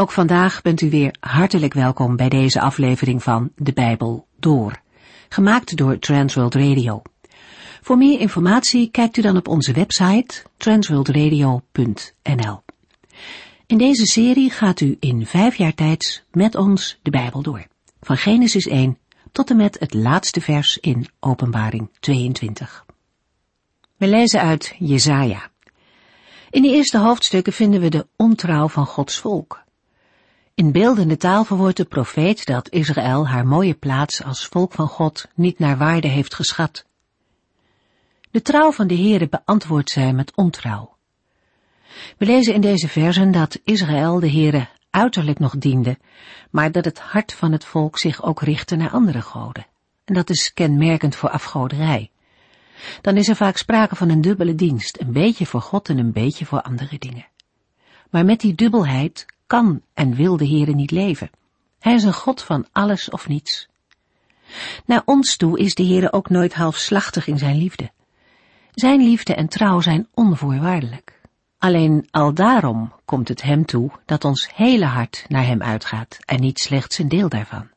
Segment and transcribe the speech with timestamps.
[0.00, 4.80] Ook vandaag bent u weer hartelijk welkom bij deze aflevering van De Bijbel Door,
[5.28, 7.02] gemaakt door Transworld Radio.
[7.80, 12.62] Voor meer informatie kijkt u dan op onze website transworldradio.nl.
[13.66, 17.66] In deze serie gaat u in vijf jaar tijd met ons de Bijbel door,
[18.00, 18.98] van Genesis 1
[19.32, 22.84] tot en met het laatste vers in Openbaring 22.
[23.96, 25.50] We lezen uit Jesaja.
[26.50, 29.66] In de eerste hoofdstukken vinden we de ontrouw van Gods volk.
[30.58, 35.28] In beeldende taal verwoordt de profeet dat Israël haar mooie plaats als volk van God
[35.34, 36.84] niet naar waarde heeft geschat.
[38.30, 40.96] De trouw van de Heere beantwoordt zij met ontrouw.
[42.16, 45.98] We lezen in deze versen dat Israël de Heere uiterlijk nog diende,
[46.50, 49.66] maar dat het hart van het volk zich ook richtte naar andere goden.
[50.04, 52.10] En dat is kenmerkend voor afgoderij.
[53.00, 56.12] Dan is er vaak sprake van een dubbele dienst, een beetje voor God en een
[56.12, 57.26] beetje voor andere dingen.
[58.10, 61.30] Maar met die dubbelheid kan en wil de Heere niet leven.
[61.78, 63.68] Hij is een God van alles of niets.
[64.84, 67.90] Naar ons toe is de Heere ook nooit halfslachtig in zijn liefde.
[68.72, 71.20] Zijn liefde en trouw zijn onvoorwaardelijk.
[71.58, 76.40] Alleen al daarom komt het hem toe dat ons hele hart naar hem uitgaat en
[76.40, 77.68] niet slechts een deel daarvan.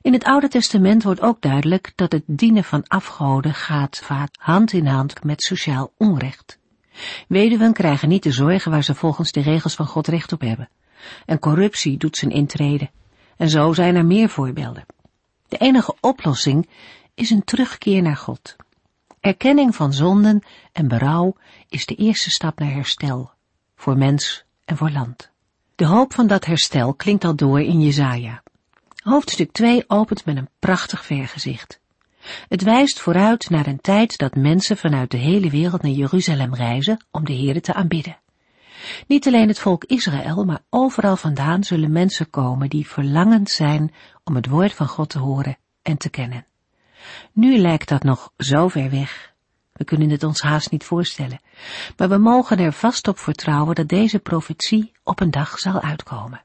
[0.00, 4.72] In het Oude Testament wordt ook duidelijk dat het dienen van afgoden gaat vaak hand
[4.72, 6.58] in hand met sociaal onrecht.
[7.28, 10.68] Weduwen krijgen niet de zorgen waar ze volgens de regels van God recht op hebben.
[11.26, 12.90] En corruptie doet zijn intrede.
[13.36, 14.86] En zo zijn er meer voorbeelden.
[15.48, 16.68] De enige oplossing
[17.14, 18.56] is een terugkeer naar God.
[19.20, 21.36] Erkenning van zonden en berouw
[21.68, 23.30] is de eerste stap naar herstel,
[23.76, 25.30] voor mens en voor land.
[25.74, 28.42] De hoop van dat herstel klinkt al door in Jezaja.
[29.02, 31.80] Hoofdstuk 2 opent met een prachtig vergezicht.
[32.48, 37.04] Het wijst vooruit naar een tijd dat mensen vanuit de hele wereld naar Jeruzalem reizen
[37.10, 38.18] om de Heere te aanbidden.
[39.06, 44.34] Niet alleen het volk Israël, maar overal vandaan zullen mensen komen die verlangend zijn om
[44.34, 46.46] het woord van God te horen en te kennen.
[47.32, 49.32] Nu lijkt dat nog zo ver weg.
[49.72, 51.40] We kunnen het ons haast niet voorstellen,
[51.96, 56.44] maar we mogen er vast op vertrouwen dat deze profetie op een dag zal uitkomen.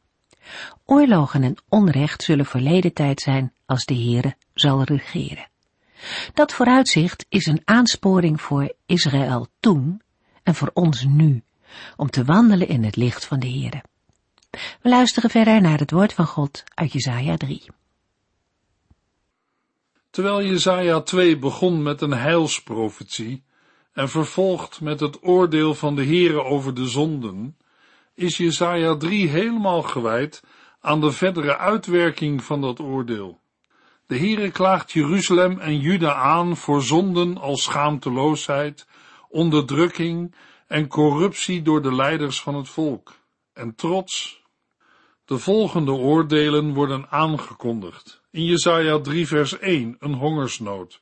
[0.85, 5.47] Oorlogen en onrecht zullen verleden tijd zijn als de Heere zal regeren.
[6.33, 10.01] Dat vooruitzicht is een aansporing voor Israël toen
[10.43, 11.43] en voor ons nu,
[11.95, 13.83] om te wandelen in het licht van de Heere.
[14.81, 17.63] We luisteren verder naar het woord van God uit Jesaja 3.
[20.09, 23.43] Terwijl Jesaja 2 begon met een heilsprofetie
[23.93, 27.57] en vervolgt met het oordeel van de Heere over de zonden,
[28.13, 30.43] is Jesaja 3 helemaal gewijd
[30.81, 33.39] aan de verdere uitwerking van dat oordeel.
[34.07, 38.87] De Heere klaagt Jeruzalem en Juda aan voor zonden als schaamteloosheid,
[39.29, 40.35] onderdrukking
[40.67, 43.13] en corruptie door de leiders van het volk,
[43.53, 44.43] en trots.
[45.25, 48.21] De volgende oordelen worden aangekondigd.
[48.31, 51.01] In Jesaja 3 vers 1 een hongersnood.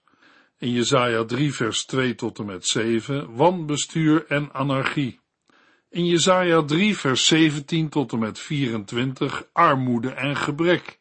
[0.57, 5.19] In Jesaja 3 vers 2 tot en met 7 wanbestuur en anarchie.
[5.89, 10.99] In Jesaja 3 vers 17 tot en met 24 armoede en gebrek.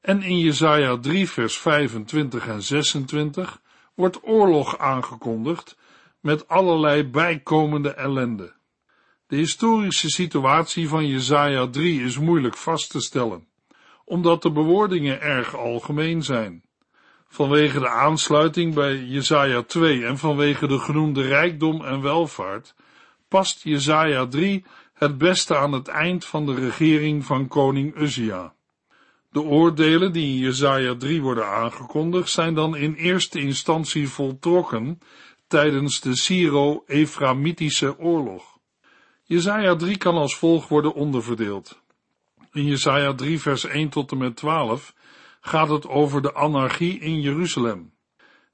[0.00, 3.60] En in Jesaja 3 vers 25 en 26
[3.94, 5.76] wordt oorlog aangekondigd
[6.22, 8.52] met allerlei bijkomende ellende.
[9.26, 13.46] De historische situatie van Jesaja 3 is moeilijk vast te stellen,
[14.04, 16.62] omdat de bewoordingen erg algemeen zijn.
[17.28, 22.74] Vanwege de aansluiting bij Jesaja 2 en vanwege de genoemde rijkdom en welvaart
[23.28, 28.54] past Jesaja 3 het beste aan het eind van de regering van koning Uzia.
[29.30, 34.98] De oordelen die in Jesaja 3 worden aangekondigd zijn dan in eerste instantie voltrokken
[35.52, 38.58] tijdens de Syro-Eframitische oorlog.
[39.22, 41.80] Jesaja 3 kan als volgt worden onderverdeeld.
[42.52, 44.94] In Jesaja 3 vers 1 tot en met 12
[45.40, 47.92] gaat het over de anarchie in Jeruzalem.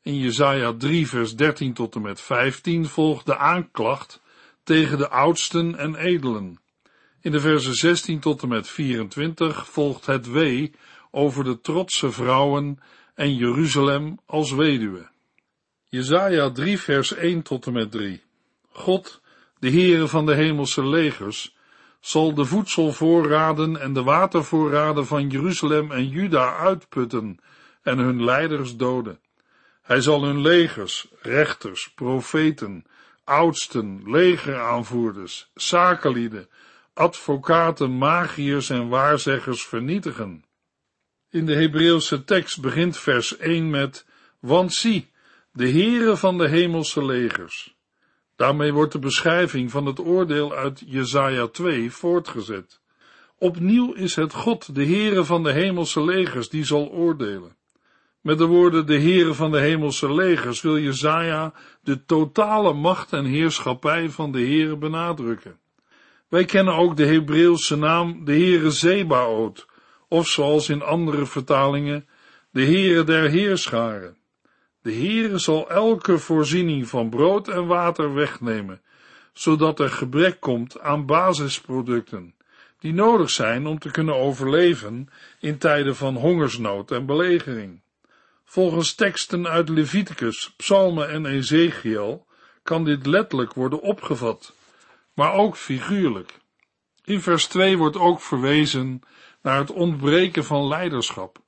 [0.03, 4.21] In Jesaja 3 vers 13 tot en met 15 volgt de aanklacht
[4.63, 6.61] tegen de oudsten en edelen.
[7.21, 10.73] In de versen 16 tot en met 24 volgt het wee
[11.11, 12.79] over de trotse vrouwen
[13.15, 15.17] en Jeruzalem als weduwe.
[15.91, 18.23] Jezaja 3 vers 1 tot en met 3.
[18.73, 19.21] God,
[19.59, 21.57] de Heere van de hemelse legers,
[22.01, 27.39] zal de voedselvoorraden en de watervoorraden van Jeruzalem en Juda uitputten
[27.83, 29.21] en hun leiders doden.
[29.83, 32.85] Hij zal hun legers, rechters, profeten,
[33.25, 36.49] oudsten, legeraanvoerders, zakenlieden,
[36.95, 40.45] advocaten, magiërs en waarzeggers vernietigen.
[41.31, 44.07] In de Hebreeuwse tekst begint vers 1 met,
[44.41, 45.11] want zie,
[45.59, 47.77] de Heere van de hemelse legers.
[48.37, 52.81] Daarmee wordt de beschrijving van het oordeel uit Jesaja 2 voortgezet.
[53.39, 57.57] Opnieuw is het God, de Heere van de hemelse legers, die zal oordelen.
[58.21, 61.53] Met de woorden de Heere van de hemelse legers wil Jezaja
[61.83, 65.59] de totale macht en heerschappij van de Heere benadrukken.
[66.29, 69.67] Wij kennen ook de Hebreeuwse naam de Heere Zebaot,
[70.09, 72.09] of zoals in andere vertalingen,
[72.51, 74.17] de Heere der Heerscharen.
[74.89, 78.81] De Heere zal elke voorziening van brood en water wegnemen,
[79.33, 82.35] zodat er gebrek komt aan basisproducten,
[82.79, 85.09] die nodig zijn om te kunnen overleven
[85.41, 87.81] in tijden van hongersnood en belegering.
[88.45, 92.27] Volgens teksten uit Leviticus, Psalmen en Ezekiel
[92.63, 94.55] kan dit letterlijk worden opgevat,
[95.15, 96.39] maar ook figuurlijk.
[97.05, 99.01] In vers 2 wordt ook verwezen
[99.43, 101.39] naar het ontbreken van leiderschap,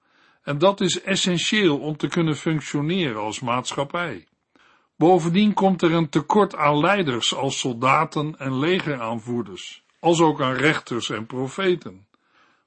[0.51, 4.27] en dat is essentieel om te kunnen functioneren als maatschappij.
[4.97, 11.11] Bovendien komt er een tekort aan leiders als soldaten en legeraanvoerders, als ook aan rechters
[11.11, 12.07] en profeten.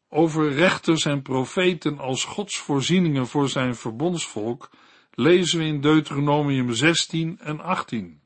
[0.09, 4.69] Over rechters en profeten als Gods voorzieningen voor zijn verbondsvolk
[5.12, 8.21] lezen we in Deuteronomium 16 en 18.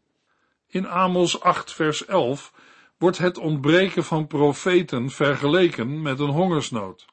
[0.67, 2.53] In Amos 8 vers 11
[2.97, 7.05] wordt het ontbreken van profeten vergeleken met een hongersnood.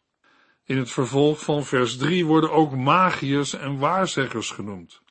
[0.66, 5.02] In het vervolg van vers 3 worden ook magiërs en waarzeggers genoemd.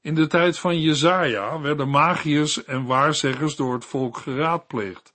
[0.00, 5.14] In de tijd van Jezaja werden magiërs en waarzeggers door het volk geraadpleegd,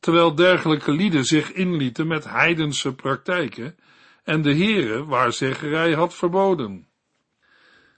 [0.00, 3.76] terwijl dergelijke lieden zich inlieten met heidense praktijken
[4.24, 6.88] en de Heere waarzeggerij had verboden.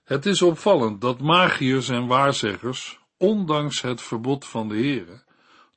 [0.05, 5.23] Het is opvallend dat magiërs en waarzeggers, ondanks het verbod van de Heere,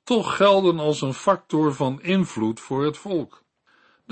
[0.04, 3.43] toch gelden als een factor van invloed voor het volk.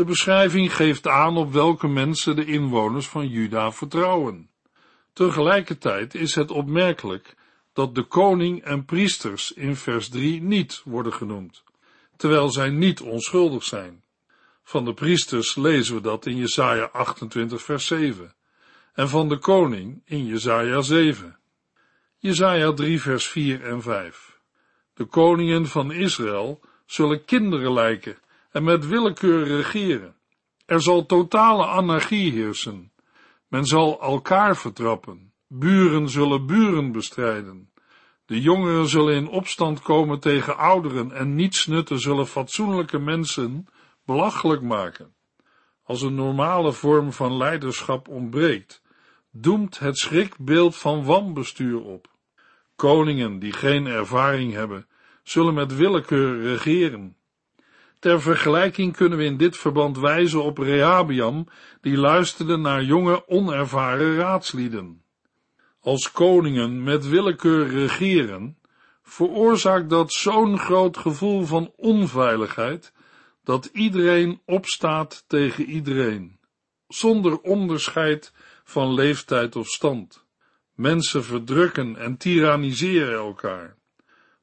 [0.01, 4.49] De beschrijving geeft aan op welke mensen de inwoners van Juda vertrouwen.
[5.13, 7.35] Tegelijkertijd is het opmerkelijk
[7.73, 11.63] dat de koning en priesters in vers 3 niet worden genoemd,
[12.17, 14.03] terwijl zij niet onschuldig zijn.
[14.63, 18.33] Van de priesters lezen we dat in Jesaja 28 vers 7
[18.93, 21.37] en van de koning in Jesaja 7.
[22.17, 24.39] Jesaja 3 vers 4 en 5.
[24.93, 28.17] De koningen van Israël zullen kinderen lijken
[28.51, 30.15] en met willekeur regeren.
[30.65, 32.91] Er zal totale anarchie heersen.
[33.47, 35.33] Men zal elkaar vertrappen.
[35.47, 37.71] Buren zullen buren bestrijden.
[38.25, 43.67] De jongeren zullen in opstand komen tegen ouderen en nietsnutten zullen fatsoenlijke mensen
[44.05, 45.15] belachelijk maken.
[45.83, 48.81] Als een normale vorm van leiderschap ontbreekt,
[49.31, 52.07] doemt het schrikbeeld van wanbestuur op.
[52.75, 54.87] Koningen die geen ervaring hebben,
[55.23, 57.15] zullen met willekeur regeren.
[58.01, 61.47] Ter vergelijking kunnen we in dit verband wijzen op Rehabiam,
[61.81, 65.03] die luisterde naar jonge, onervaren raadslieden.
[65.79, 68.57] Als koningen met willekeur regeren,
[69.03, 72.93] veroorzaakt dat zo'n groot gevoel van onveiligheid,
[73.43, 76.39] dat iedereen opstaat tegen iedereen,
[76.87, 78.33] zonder onderscheid
[78.63, 80.25] van leeftijd of stand.
[80.75, 83.77] Mensen verdrukken en tyranniseren elkaar.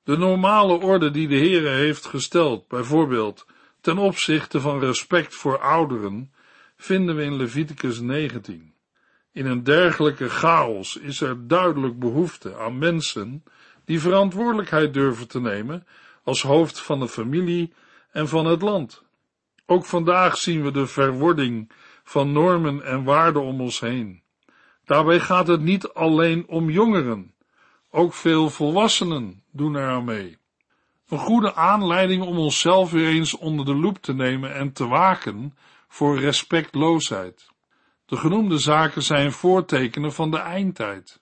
[0.09, 3.47] De normale orde die de Heere heeft gesteld, bijvoorbeeld
[3.81, 6.33] ten opzichte van respect voor ouderen,
[6.77, 8.75] vinden we in Leviticus 19.
[9.33, 13.45] In een dergelijke chaos is er duidelijk behoefte aan mensen
[13.85, 15.87] die verantwoordelijkheid durven te nemen
[16.23, 17.73] als hoofd van de familie
[18.11, 19.05] en van het land.
[19.67, 21.73] Ook vandaag zien we de verwording
[22.05, 24.23] van normen en waarden om ons heen.
[24.85, 27.33] Daarbij gaat het niet alleen om jongeren,
[27.91, 30.37] ook veel volwassenen doen eraan mee.
[31.09, 35.57] Een goede aanleiding om onszelf weer eens onder de loep te nemen en te waken
[35.89, 37.47] voor respectloosheid.
[38.07, 41.21] De genoemde zaken zijn voortekenen van de eindtijd.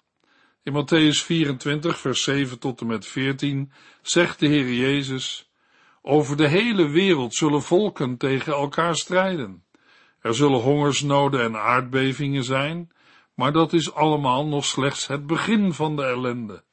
[0.63, 5.51] In Matthäus 24, vers 7 tot en met 14 zegt de Heer Jezus,
[6.03, 9.65] over de hele wereld zullen volken tegen elkaar strijden.
[10.21, 12.91] Er zullen hongersnoden en aardbevingen zijn,
[13.37, 16.65] maar dat is allemaal nog slechts het begin van de ellende.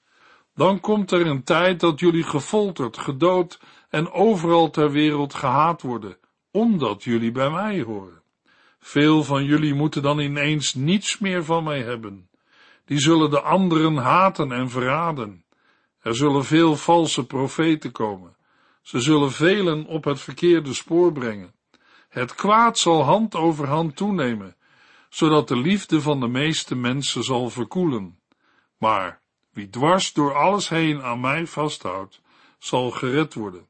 [0.56, 6.18] Dan komt er een tijd dat jullie gefolterd, gedood en overal ter wereld gehaat worden,
[6.52, 8.22] omdat jullie bij mij horen.
[8.80, 12.30] Veel van jullie moeten dan ineens niets meer van mij hebben.
[12.86, 15.46] Die zullen de anderen haten en verraden.
[16.02, 18.36] Er zullen veel valse profeten komen.
[18.82, 21.54] Ze zullen velen op het verkeerde spoor brengen.
[22.10, 24.56] Het kwaad zal hand over hand toenemen,
[25.14, 28.20] zodat de liefde van de meeste mensen zal verkoelen.
[28.78, 32.22] Maar wie dwars door alles heen aan mij vasthoudt,
[32.60, 33.68] zal gered worden.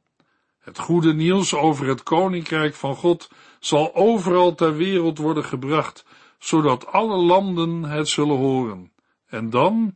[0.59, 6.05] Het goede nieuws over het koninkrijk van God zal overal ter wereld worden gebracht,
[6.39, 8.91] zodat alle landen het zullen horen.
[9.27, 9.95] En dan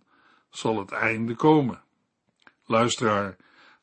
[0.50, 1.82] zal het einde komen.
[2.66, 3.36] Luisteraar,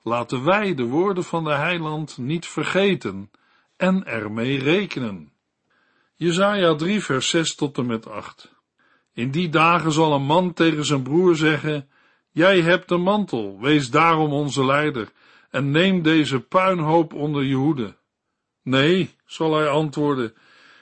[0.02, 3.30] laten wij de woorden van de heiland niet vergeten
[3.76, 5.33] en ermee rekenen.
[6.24, 8.54] Jezaja 3 vers 6 tot en met 8.
[9.12, 11.88] In die dagen zal een man tegen zijn broer zeggen,
[12.30, 15.12] Jij hebt de mantel, wees daarom onze leider,
[15.50, 17.96] en neem deze puinhoop onder je hoede.
[18.62, 20.34] Nee, zal hij antwoorden,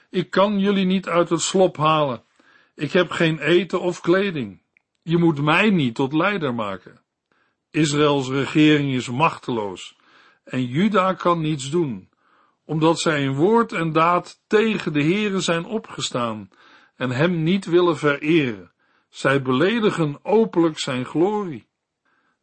[0.09, 2.23] ik kan jullie niet uit het slop halen.
[2.75, 4.61] Ik heb geen eten of kleding.
[5.01, 7.01] Je moet mij niet tot leider maken.
[7.71, 9.95] Israëls regering is machteloos
[10.43, 12.09] en Juda kan niets doen,
[12.65, 16.49] omdat zij in woord en daad tegen de Heere zijn opgestaan
[16.95, 18.71] en hem niet willen vereren.
[19.09, 21.67] Zij beledigen openlijk zijn glorie.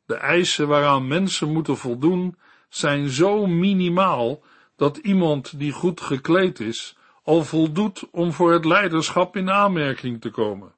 [0.07, 2.37] De eisen waaraan mensen moeten voldoen
[2.69, 4.43] zijn zo minimaal
[4.77, 10.31] dat iemand die goed gekleed is al voldoet om voor het leiderschap in aanmerking te
[10.31, 10.75] komen.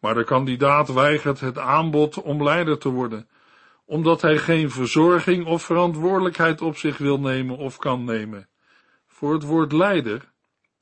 [0.00, 3.28] Maar de kandidaat weigert het aanbod om leider te worden,
[3.84, 8.48] omdat hij geen verzorging of verantwoordelijkheid op zich wil nemen of kan nemen.
[9.20, 10.32] Voor het woord leider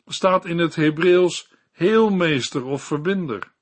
[0.07, 3.53] staat in het Hebreeuws heelmeester of verbinder.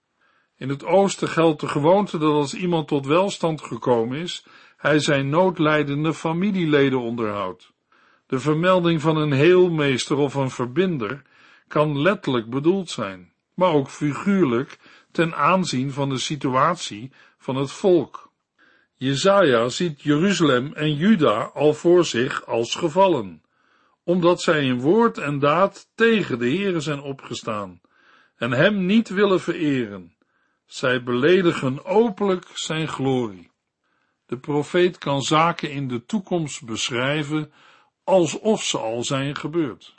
[0.56, 5.28] In het oosten geldt de gewoonte dat als iemand tot welstand gekomen is, hij zijn
[5.28, 7.72] noodlijdende familieleden onderhoudt.
[8.26, 11.22] De vermelding van een heelmeester of een verbinder
[11.68, 14.78] kan letterlijk bedoeld zijn, maar ook figuurlijk
[15.12, 18.30] ten aanzien van de situatie van het volk.
[18.94, 23.44] Jezaja ziet Jeruzalem en Juda al voor zich als gevallen,
[24.06, 27.80] omdat zij in woord en daad tegen de Heere zijn opgestaan
[28.36, 30.16] en hem niet willen vereren.
[30.66, 33.50] Zij beledigen openlijk zijn glorie.
[34.26, 37.52] De profeet kan zaken in de toekomst beschrijven
[38.04, 39.94] alsof ze al zijn gebeurd.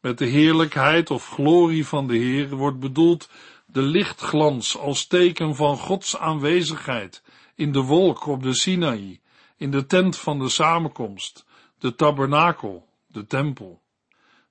[0.00, 3.30] Met de heerlijkheid of glorie van de Heer wordt bedoeld
[3.66, 7.22] de lichtglans als teken van Gods aanwezigheid
[7.54, 9.20] in de wolk op de Sinaï,
[9.56, 11.46] in de tent van de samenkomst,
[11.78, 13.82] de tabernakel, de tempel.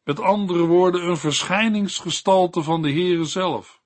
[0.04, 3.82] Met andere woorden, een verschijningsgestalte van de Heere zelf.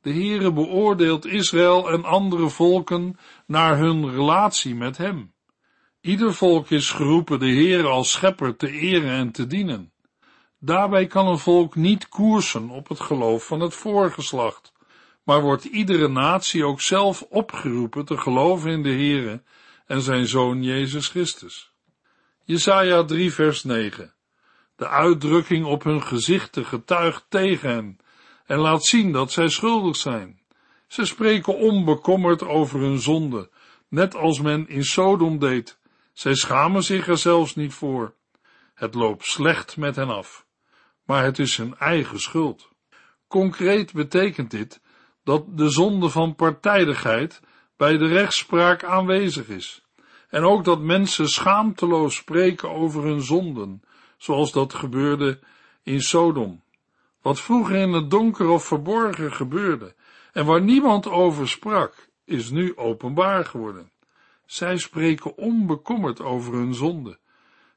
[0.00, 5.32] De Heere beoordeelt Israël en andere volken naar hun relatie met Hem.
[6.00, 9.92] Ieder volk is geroepen de Heere als schepper te eren en te dienen.
[10.58, 14.72] Daarbij kan een volk niet koersen op het geloof van het voorgeslacht,
[15.22, 19.42] maar wordt iedere natie ook zelf opgeroepen te geloven in de Heere
[19.86, 21.67] en zijn Zoon Jezus Christus.
[22.48, 24.14] Jesaja 3 vers 9
[24.76, 27.98] De uitdrukking op hun gezichten getuigt tegen hen
[28.46, 30.40] en laat zien dat zij schuldig zijn.
[30.86, 33.50] Ze spreken onbekommerd over hun zonde,
[33.88, 35.78] net als men in Sodom deed.
[36.12, 38.14] Zij schamen zich er zelfs niet voor.
[38.74, 40.46] Het loopt slecht met hen af
[41.08, 42.68] maar het is hun eigen schuld.
[43.28, 44.80] Concreet betekent dit
[45.24, 47.40] dat de zonde van partijdigheid
[47.76, 49.87] bij de rechtspraak aanwezig is,
[50.28, 53.82] en ook dat mensen schaamteloos spreken over hun zonden,
[54.16, 55.38] zoals dat gebeurde
[55.82, 56.62] in Sodom.
[57.22, 59.94] Wat vroeger in het donker of verborgen gebeurde,
[60.32, 63.90] en waar niemand over sprak, is nu openbaar geworden.
[64.46, 67.18] Zij spreken onbekommerd over hun zonde.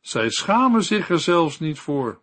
[0.01, 2.21] Zij schamen zich er zelfs niet voor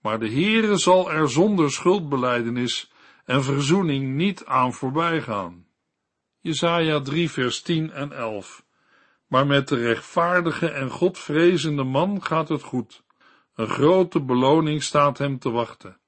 [0.00, 2.90] maar de Heere zal er zonder schuldbeleidenis
[3.24, 5.66] en verzoening niet aan voorbij gaan.
[6.40, 8.66] Jesaja 3 vers 10 en 11
[9.28, 13.02] Maar met de rechtvaardige en godvrezende man gaat het goed.
[13.54, 15.98] Een grote beloning staat hem te wachten.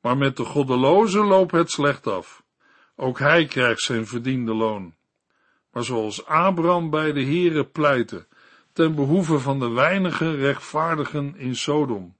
[0.00, 2.42] Maar met de goddeloze loopt het slecht af.
[2.96, 4.94] Ook hij krijgt zijn verdiende loon.
[5.72, 8.26] Maar zoals Abraham bij de Heere pleitte,
[8.72, 12.16] ten behoeve van de weinige rechtvaardigen in Sodom,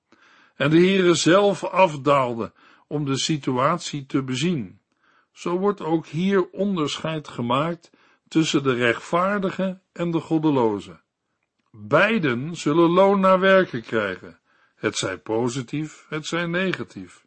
[0.55, 2.53] en de Heere zelf afdaalde
[2.87, 4.81] om de situatie te bezien.
[5.33, 7.91] Zo wordt ook hier onderscheid gemaakt
[8.31, 11.01] tussen de rechtvaardige en de goddeloze.
[11.71, 14.41] Beiden zullen loon naar werken krijgen,
[14.77, 17.27] het zij positief, het zij negatief.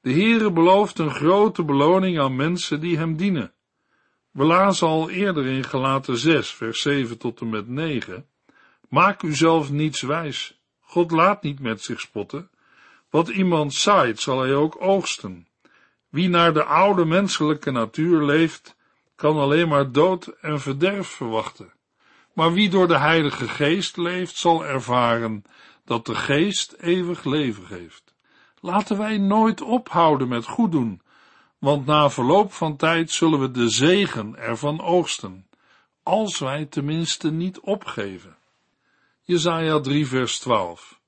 [0.00, 3.52] De Heere belooft een grote beloning aan mensen die hem dienen.
[4.30, 8.26] We lazen al eerder in Gelaten 6, vers 7 tot en met 9.
[8.88, 10.60] Maak uzelf niets wijs.
[10.80, 12.50] God laat niet met zich spotten.
[13.10, 15.48] Wat iemand zaait, zal hij ook oogsten.
[16.08, 18.76] Wie naar de oude menselijke natuur leeft,
[19.18, 21.72] kan alleen maar dood en verderf verwachten.
[22.32, 25.42] Maar wie door de Heilige Geest leeft, zal ervaren
[25.84, 28.14] dat de Geest eeuwig leven geeft.
[28.60, 31.02] Laten wij nooit ophouden met goed doen,
[31.58, 35.46] want na verloop van tijd zullen we de zegen ervan oogsten,
[36.02, 38.36] als wij tenminste niet opgeven.
[39.22, 41.00] Jesaja 3 vers 12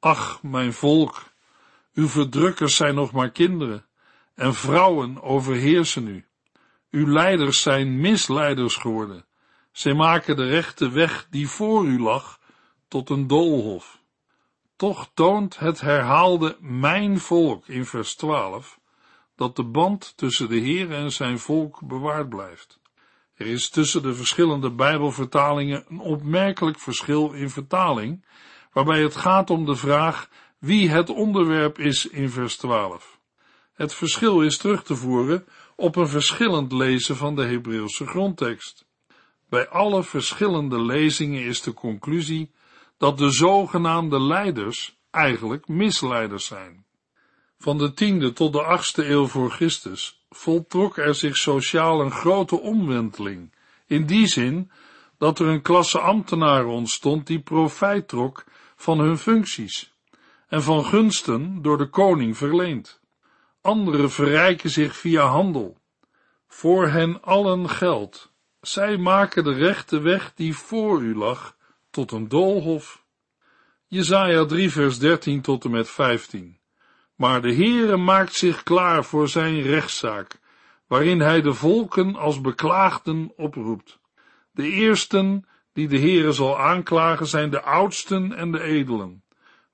[0.00, 1.22] Ach, mijn volk,
[1.94, 3.86] uw verdrukkers zijn nog maar kinderen,
[4.34, 6.26] en vrouwen overheersen u.
[6.94, 9.24] Uw leiders zijn misleiders geworden.
[9.72, 12.40] Zij maken de rechte weg die voor u lag
[12.88, 14.00] tot een doolhof.
[14.76, 18.78] Toch toont het herhaalde mijn volk in vers 12
[19.36, 22.80] dat de band tussen de Heer en zijn volk bewaard blijft.
[23.34, 28.24] Er is tussen de verschillende Bijbelvertalingen een opmerkelijk verschil in vertaling,
[28.72, 33.18] waarbij het gaat om de vraag wie het onderwerp is in vers 12.
[33.72, 38.86] Het verschil is terug te voeren op een verschillend lezen van de Hebreeuwse grondtekst.
[39.48, 42.50] Bij alle verschillende lezingen is de conclusie
[42.98, 46.84] dat de zogenaamde leiders eigenlijk misleiders zijn.
[47.58, 52.60] Van de tiende tot de achtste eeuw voor Christus voltrok er zich sociaal een grote
[52.60, 53.52] omwenteling,
[53.86, 54.70] in die zin
[55.18, 58.44] dat er een klasse ambtenaren ontstond die profijt trok
[58.76, 59.92] van hun functies
[60.48, 63.00] en van gunsten door de koning verleend.
[63.64, 65.78] Anderen verrijken zich via handel.
[66.46, 68.32] Voor hen allen geldt.
[68.60, 71.56] Zij maken de rechte weg die voor u lag
[71.90, 73.04] tot een doolhof.
[73.86, 76.58] Jezaja 3 vers 13 tot en met 15.
[77.14, 80.40] Maar de Heere maakt zich klaar voor zijn rechtszaak,
[80.86, 83.98] waarin hij de volken als beklaagden oproept.
[84.50, 89.24] De eersten die de Heere zal aanklagen zijn de oudsten en de edelen,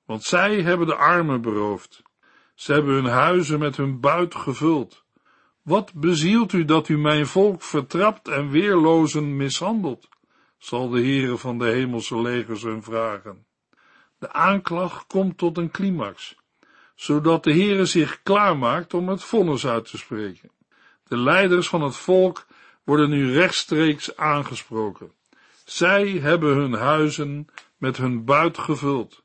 [0.05, 2.09] want zij hebben de armen beroofd.
[2.61, 5.03] Ze hebben hun huizen met hun buit gevuld.
[5.61, 10.09] Wat bezielt u dat u mijn volk vertrapt en weerlozen mishandelt?
[10.57, 13.45] Zal de Heere van de hemelse legers hun vragen.
[14.19, 16.35] De aanklacht komt tot een climax,
[16.95, 20.51] zodat de Heere zich klaarmaakt om het vonnis uit te spreken.
[21.07, 22.45] De leiders van het volk
[22.83, 25.11] worden nu rechtstreeks aangesproken.
[25.65, 29.23] Zij hebben hun huizen met hun buit gevuld.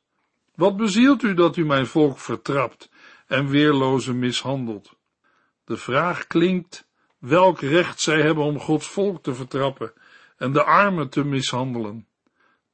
[0.55, 2.89] Wat bezielt u dat u mijn volk vertrapt
[3.27, 4.97] en weerlozen mishandelt?
[5.65, 9.93] De vraag klinkt welk recht zij hebben om Gods volk te vertrappen
[10.37, 12.07] en de armen te mishandelen.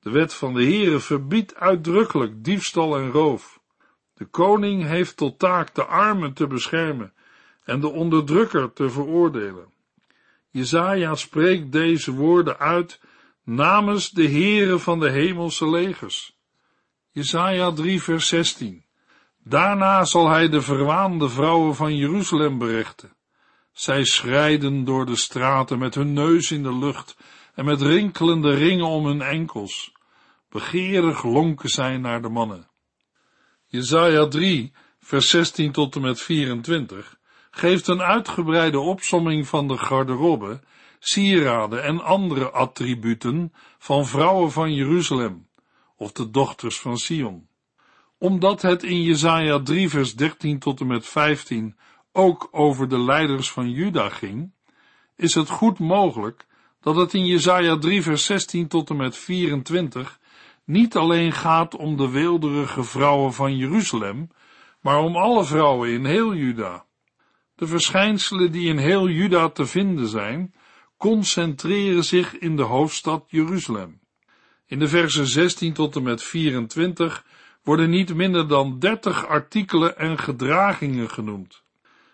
[0.01, 3.61] De wet van de Heere verbiedt uitdrukkelijk diefstal en roof.
[4.15, 7.13] De koning heeft tot taak de armen te beschermen
[7.65, 9.73] en de onderdrukker te veroordelen.
[10.51, 13.01] Jezaja spreekt deze woorden uit
[13.45, 16.37] namens de Heere van de hemelse legers.
[17.11, 18.85] Jezaja 3 vers 16
[19.45, 23.13] Daarna zal hij de verwaande vrouwen van Jeruzalem berechten.
[23.73, 27.17] Zij schrijden door de straten met hun neus in de lucht
[27.55, 29.93] en met rinkelende ringen om hun enkels.
[30.49, 32.71] Begeerig lonken zij naar de mannen.
[33.67, 40.61] Jezaja 3, vers 16 tot en met 24 geeft een uitgebreide opsomming van de garderobe,
[40.99, 45.49] sieraden en andere attributen van vrouwen van Jeruzalem,
[45.97, 47.49] of de dochters van Sion.
[48.23, 51.77] Omdat het in Jezaja 3 vers 13 tot en met 15
[52.13, 54.53] ook over de leiders van Juda ging,
[55.17, 56.47] is het goed mogelijk
[56.81, 60.19] dat het in Jesaja 3 vers 16 tot en met 24
[60.65, 64.31] niet alleen gaat om de weelderige vrouwen van Jeruzalem,
[64.81, 66.85] maar om alle vrouwen in heel Juda.
[67.55, 70.55] De verschijnselen die in heel Juda te vinden zijn,
[70.97, 74.01] concentreren zich in de hoofdstad Jeruzalem.
[74.67, 77.25] In de versen 16 tot en met 24
[77.63, 81.63] worden niet minder dan 30 artikelen en gedragingen genoemd.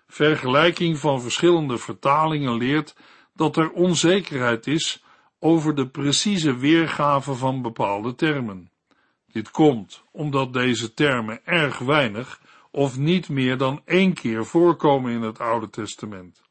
[0.06, 2.96] Vergelijking van verschillende vertalingen leert
[3.34, 5.02] dat er onzekerheid is
[5.38, 8.70] over de precieze weergave van bepaalde termen.
[9.32, 15.22] Dit komt omdat deze termen erg weinig of niet meer dan één keer voorkomen in
[15.22, 16.42] het Oude Testament.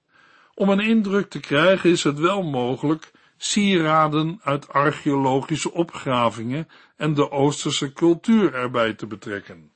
[0.53, 7.31] Om een indruk te krijgen is het wel mogelijk sieraden uit archeologische opgravingen en de
[7.31, 9.71] Oosterse cultuur erbij te betrekken.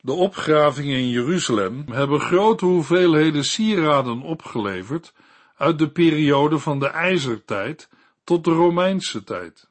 [0.00, 5.14] De opgravingen in Jeruzalem hebben grote hoeveelheden sieraden opgeleverd
[5.56, 7.88] uit de periode van de ijzertijd
[8.24, 9.68] tot de Romeinse tijd.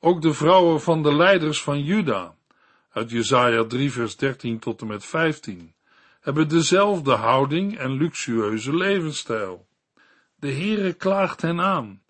[0.00, 2.34] Ook de vrouwen van de leiders van Juda,
[2.92, 5.74] uit Jesaja 3 vers 13 tot en met 15,
[6.20, 9.66] hebben dezelfde houding en luxueuze levensstijl.
[10.36, 12.02] De Heere klaagt hen aan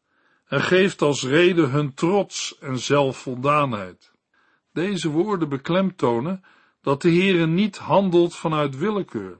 [0.50, 4.12] en geeft als reden hun trots en zelfvoldaanheid.
[4.72, 6.44] Deze woorden beklemtonen
[6.82, 9.38] dat de Heere niet handelt vanuit willekeur.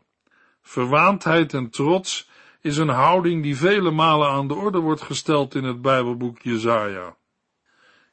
[0.62, 2.28] Verwaandheid en trots
[2.60, 7.16] is een houding die vele malen aan de orde wordt gesteld in het Bijbelboek Jezaja.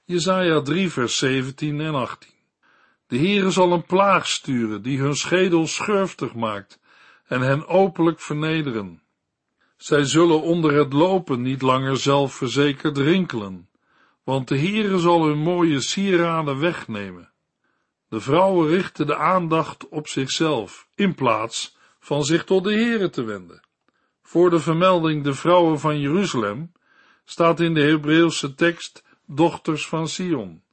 [0.03, 2.29] Jezaja 3 vers 17 en 18.
[3.07, 6.79] De Heere zal een plaag sturen die hun schedel schurftig maakt
[7.27, 9.01] en hen openlijk vernederen.
[9.77, 13.69] Zij zullen onder het lopen niet langer zelfverzekerd rinkelen,
[14.23, 17.31] want de Heere zal hun mooie sieraden wegnemen.
[18.09, 23.23] De vrouwen richten de aandacht op zichzelf, in plaats van zich tot de Heere te
[23.23, 23.61] wenden.
[24.21, 26.71] Voor de vermelding de vrouwen van Jeruzalem
[27.25, 30.63] staat in de Hebreeuwse tekst dochters van Sion.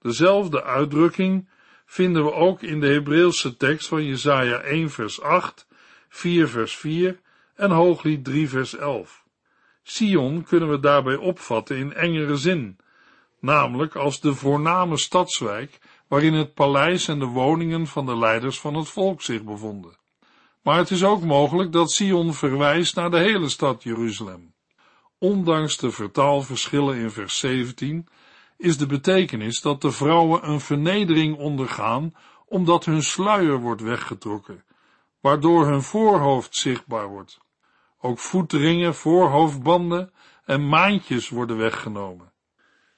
[0.00, 1.48] Dezelfde uitdrukking
[1.86, 5.66] vinden we ook in de Hebreeuwse tekst van Jesaja 1 vers 8,
[6.08, 7.20] 4 vers 4
[7.60, 9.24] en Hooglied 3 vers 11.
[9.82, 12.78] Sion kunnen we daarbij opvatten in engere zin,
[13.40, 18.74] namelijk als de voorname stadswijk waarin het paleis en de woningen van de leiders van
[18.74, 19.98] het volk zich bevonden.
[20.62, 24.54] Maar het is ook mogelijk dat Sion verwijst naar de hele stad Jeruzalem.
[25.18, 28.08] Ondanks de vertaalverschillen in vers 17
[28.56, 32.14] is de betekenis dat de vrouwen een vernedering ondergaan
[32.46, 34.64] omdat hun sluier wordt weggetrokken,
[35.20, 37.38] waardoor hun voorhoofd zichtbaar wordt.
[38.00, 40.12] Ook voetringen, voorhoofdbanden
[40.44, 42.32] en maantjes worden weggenomen.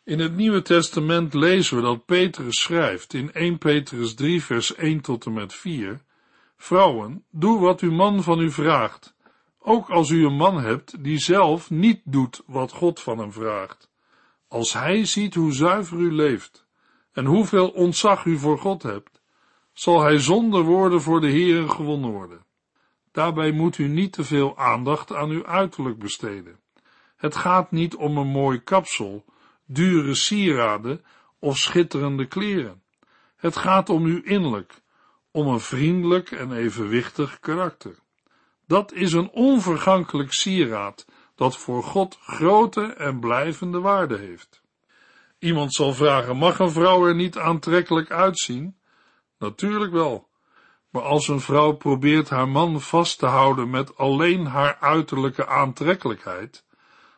[0.05, 5.01] In het Nieuwe Testament lezen we dat Petrus schrijft in 1 Petrus 3 vers 1
[5.01, 6.01] tot en met 4
[6.57, 9.15] Vrouwen, doe wat uw man van u vraagt,
[9.59, 13.91] ook als u een man hebt die zelf niet doet wat God van hem vraagt.
[14.49, 16.67] Als hij ziet hoe zuiver u leeft
[17.13, 19.23] en hoeveel ontzag u voor God hebt,
[19.73, 22.45] zal hij zonder woorden voor de Heeren gewonnen worden.
[23.13, 26.61] Daarbij moet u niet te veel aandacht aan uw uiterlijk besteden.
[27.17, 29.25] Het gaat niet om een mooi kapsel,
[29.67, 31.05] dure sieraden
[31.39, 32.83] of schitterende kleren.
[33.37, 34.83] Het gaat om uw innerlijk,
[35.31, 37.99] om een vriendelijk en evenwichtig karakter.
[38.67, 44.63] Dat is een onvergankelijk sieraad dat voor God grote en blijvende waarde heeft.
[45.39, 48.77] Iemand zal vragen, mag een vrouw er niet aantrekkelijk uitzien?
[49.39, 50.29] Natuurlijk wel.
[50.93, 56.65] Maar als een vrouw probeert haar man vast te houden met alleen haar uiterlijke aantrekkelijkheid,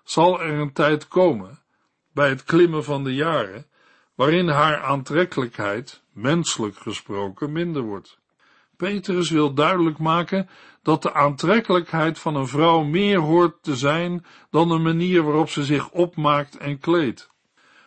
[0.05, 1.59] zal er een tijd komen,
[2.13, 3.67] bij het klimmen van de jaren,
[4.15, 8.19] waarin haar aantrekkelijkheid, menselijk gesproken, minder wordt.
[8.77, 10.49] Petrus wil duidelijk maken
[10.83, 15.65] dat de aantrekkelijkheid van een vrouw meer hoort te zijn dan de manier waarop ze
[15.65, 17.31] zich opmaakt en kleedt.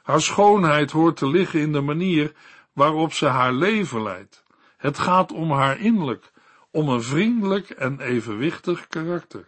[0.03, 2.35] Haar schoonheid hoort te liggen in de manier
[2.73, 4.45] waarop ze haar leven leidt.
[4.77, 6.31] Het gaat om haar innerlijk,
[6.71, 9.47] om een vriendelijk en evenwichtig karakter.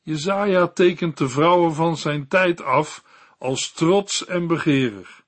[0.00, 3.04] Jezaja tekent de vrouwen van zijn tijd af
[3.38, 5.22] als trots en begeerig,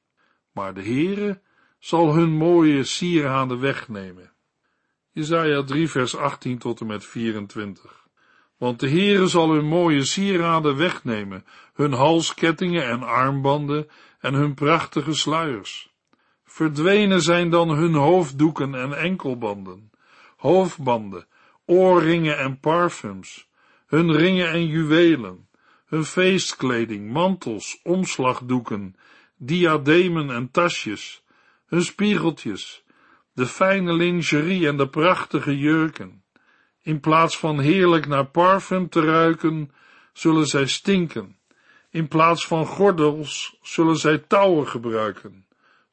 [0.52, 1.40] maar de Heere
[1.78, 4.32] zal hun mooie sieraden wegnemen.
[5.10, 8.06] Jezaja 3 vers 18 tot en met 24.
[8.56, 13.88] Want de Heere zal hun mooie sieraden wegnemen, hun halskettingen en armbanden
[14.20, 15.89] en hun prachtige sluiers.
[16.52, 19.90] Verdwenen zijn dan hun hoofddoeken en enkelbanden,
[20.36, 21.26] hoofdbanden,
[21.66, 23.48] oorringen en parfums,
[23.86, 25.48] hun ringen en juwelen,
[25.86, 28.96] hun feestkleding, mantels, omslagdoeken,
[29.36, 31.24] diademen en tasjes,
[31.66, 32.84] hun spiegeltjes,
[33.32, 36.24] de fijne lingerie en de prachtige jurken.
[36.82, 39.70] In plaats van heerlijk naar parfum te ruiken,
[40.12, 41.36] zullen zij stinken.
[41.90, 45.48] In plaats van gordels zullen zij touwen gebruiken.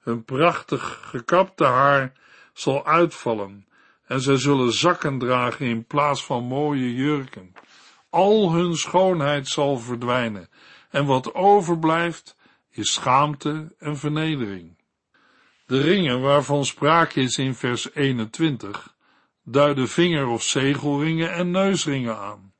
[0.07, 2.11] Hun prachtig gekapte haar
[2.53, 3.67] zal uitvallen
[4.05, 7.53] en zij zullen zakken dragen in plaats van mooie jurken.
[8.09, 10.49] Al hun schoonheid zal verdwijnen
[10.89, 12.35] en wat overblijft
[12.71, 14.77] is schaamte en vernedering.
[15.65, 18.95] De ringen waarvan sprake is in vers 21
[19.43, 22.53] duiden vinger- of zegelringen en neusringen aan.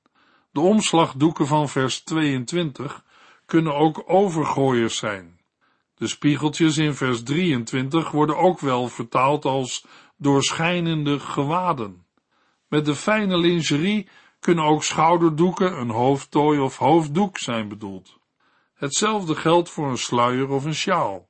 [0.51, 3.03] De omslagdoeken van vers 22
[3.45, 5.36] kunnen ook overgooiers zijn.
[5.97, 9.85] De spiegeltjes in vers 23 worden ook wel vertaald als
[10.17, 12.05] doorschijnende gewaden.
[12.67, 18.17] Met de fijne lingerie kunnen ook schouderdoeken, een hoofdtooi of hoofddoek zijn bedoeld.
[18.73, 21.29] Hetzelfde geldt voor een sluier of een sjaal.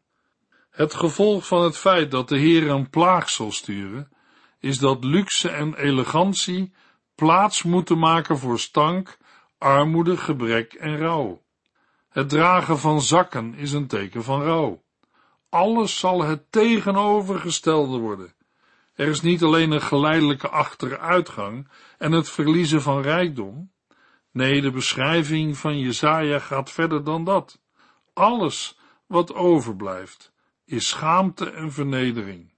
[0.70, 4.10] Het gevolg van het feit dat de Heer een plaag zal sturen,
[4.60, 6.74] is dat luxe en elegantie
[7.16, 9.18] plaats moeten maken voor stank,
[9.58, 11.46] armoede, gebrek en rouw.
[12.18, 14.84] Het dragen van zakken is een teken van rouw.
[15.50, 18.34] Alles zal het tegenovergestelde worden.
[18.94, 23.72] Er is niet alleen een geleidelijke achteruitgang en het verliezen van rijkdom.
[24.32, 27.60] Nee, de beschrijving van Jezaja gaat verder dan dat.
[28.14, 30.34] Alles wat overblijft,
[30.66, 32.54] is schaamte en vernedering.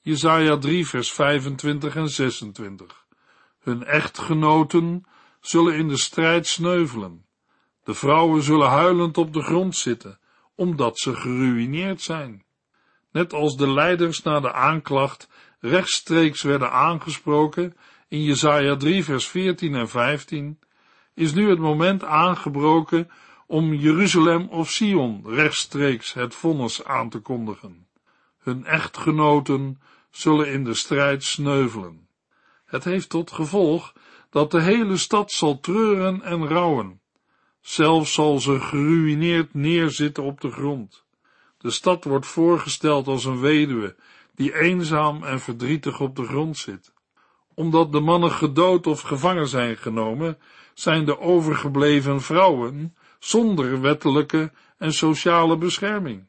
[0.00, 3.06] Jesaja 3 vers 25 en 26.
[3.58, 5.04] Hun echtgenoten
[5.40, 7.26] zullen in de strijd sneuvelen.
[7.84, 10.18] De vrouwen zullen huilend op de grond zitten,
[10.54, 12.44] omdat ze geruïneerd zijn.
[13.12, 15.28] Net als de leiders na de aanklacht
[15.60, 17.76] rechtstreeks werden aangesproken
[18.08, 20.58] in Jesaja 3 vers 14 en 15,
[21.14, 23.10] is nu het moment aangebroken
[23.46, 27.86] om Jeruzalem of Sion rechtstreeks het vonnis aan te kondigen.
[28.38, 32.08] Hun echtgenoten zullen in de strijd sneuvelen.
[32.64, 33.92] Het heeft tot gevolg
[34.30, 37.00] dat de hele stad zal treuren en rouwen.
[37.62, 41.04] Zelfs zal ze geruineerd neerzitten op de grond.
[41.58, 43.96] De stad wordt voorgesteld als een weduwe
[44.34, 46.92] die eenzaam en verdrietig op de grond zit.
[47.54, 50.38] Omdat de mannen gedood of gevangen zijn genomen,
[50.74, 56.26] zijn de overgebleven vrouwen zonder wettelijke en sociale bescherming.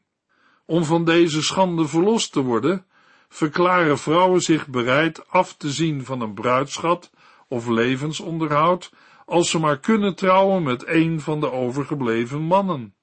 [0.66, 2.86] Om van deze schande verlost te worden,
[3.28, 7.10] verklaren vrouwen zich bereid af te zien van een bruidschat
[7.48, 8.90] of levensonderhoud,
[9.26, 12.94] als ze maar kunnen trouwen met een van de overgebleven mannen.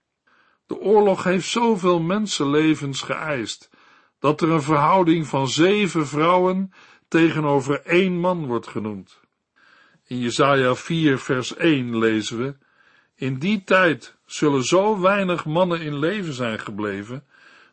[0.67, 3.69] De oorlog heeft zoveel mensenlevens geëist,
[4.19, 6.73] dat er een verhouding van zeven vrouwen
[7.07, 9.19] tegenover één man wordt genoemd.
[10.05, 12.55] In Jesaja 4 vers 1 lezen we,
[13.15, 17.23] In die tijd zullen zo weinig mannen in leven zijn gebleven,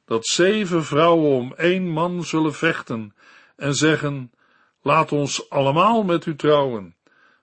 [0.05, 3.15] dat zeven vrouwen om één man zullen vechten
[3.57, 4.33] en zeggen,
[4.83, 6.97] laat ons allemaal met u trouwen.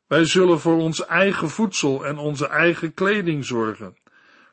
[0.07, 3.97] Wij zullen voor ons eigen voedsel en onze eigen kleding zorgen.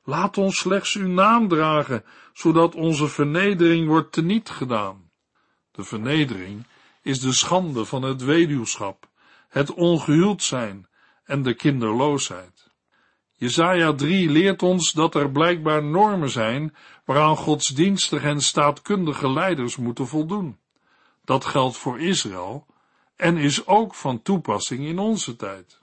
[0.05, 5.11] Laat ons slechts uw naam dragen, zodat onze vernedering wordt teniet gedaan.
[5.71, 6.67] De vernedering
[7.03, 9.09] is de schande van het weduwschap,
[9.49, 10.87] het ongehuwd zijn
[11.25, 12.71] en de kinderloosheid.
[13.37, 20.07] Jesaja 3 leert ons dat er blijkbaar normen zijn waaraan godsdienstige en staatkundige leiders moeten
[20.07, 20.59] voldoen.
[21.25, 22.67] Dat geldt voor Israël
[23.17, 25.81] en is ook van toepassing in onze tijd.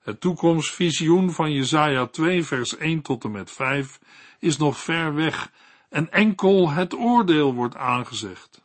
[0.00, 4.00] Het toekomstvisioen van Jesaja 2 vers 1 tot en met 5
[4.38, 5.52] is nog ver weg
[5.88, 8.64] en enkel het oordeel wordt aangezegd.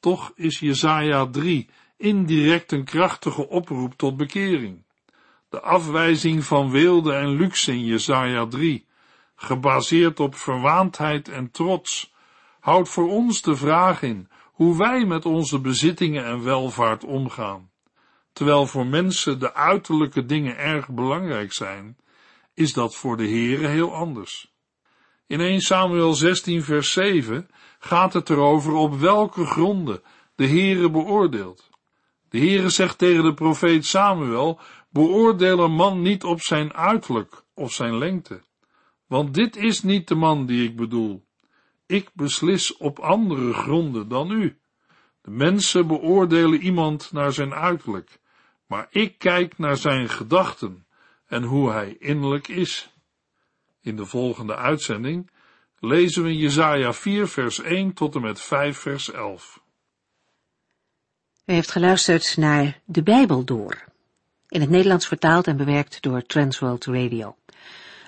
[0.00, 4.82] Toch is Jesaja 3 indirect een krachtige oproep tot bekering.
[5.48, 8.86] De afwijzing van weelde en luxe in Jesaja 3,
[9.36, 12.12] gebaseerd op verwaandheid en trots,
[12.60, 14.28] houdt voor ons de vraag in
[14.60, 17.70] hoe wij met onze bezittingen en welvaart omgaan.
[18.32, 21.96] Terwijl voor mensen de uiterlijke dingen erg belangrijk zijn,
[22.54, 24.52] is dat voor de Heere heel anders.
[25.26, 30.02] In 1 Samuel 16 vers 7 gaat het erover op welke gronden
[30.34, 31.70] de Heere beoordeelt.
[32.28, 37.72] De Heere zegt tegen de profeet Samuel, beoordeel een man niet op zijn uiterlijk of
[37.72, 38.42] zijn lengte,
[39.06, 41.28] want dit is niet de man die ik bedoel.
[41.90, 44.58] Ik beslis op andere gronden dan u.
[45.20, 48.20] De mensen beoordelen iemand naar zijn uiterlijk,
[48.66, 50.86] maar ik kijk naar zijn gedachten
[51.26, 52.92] en hoe hij innerlijk is.
[53.80, 55.30] In de volgende uitzending
[55.78, 59.62] lezen we Jesaja 4 vers 1 tot en met 5 vers 11.
[61.44, 63.84] U heeft geluisterd naar De Bijbel Door,
[64.48, 67.36] in het Nederlands vertaald en bewerkt door Transworld Radio.